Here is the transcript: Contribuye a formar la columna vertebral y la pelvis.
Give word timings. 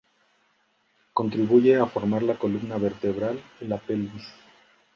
Contribuye 1.19 1.75
a 1.79 1.85
formar 1.97 2.23
la 2.23 2.33
columna 2.35 2.79
vertebral 2.79 3.39
y 3.59 3.65
la 3.67 3.77
pelvis. 3.77 4.31